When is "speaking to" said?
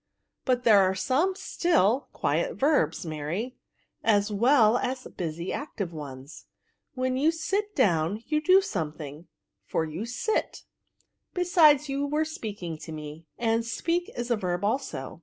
12.25-12.91